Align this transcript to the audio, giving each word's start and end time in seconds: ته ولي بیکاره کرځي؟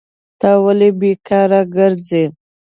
ته 0.39 0.49
ولي 0.65 0.89
بیکاره 0.99 1.61
کرځي؟ 1.73 2.23